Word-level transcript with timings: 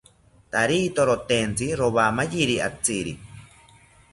Tarito 0.53 1.03
rotentsi 1.09 1.65
rowamayiri 1.81 2.55
atziri 2.67 3.13